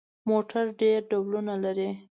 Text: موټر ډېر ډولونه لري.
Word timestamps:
موټر 0.29 0.63
ډېر 0.81 0.97
ډولونه 1.09 1.53
لري. 1.63 1.89